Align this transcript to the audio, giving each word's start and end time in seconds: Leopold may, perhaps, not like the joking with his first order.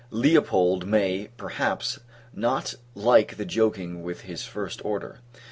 Leopold 0.09 0.87
may, 0.87 1.29
perhaps, 1.37 1.99
not 2.33 2.73
like 2.95 3.37
the 3.37 3.45
joking 3.45 4.01
with 4.01 4.21
his 4.21 4.43
first 4.43 4.83
order. 4.83 5.19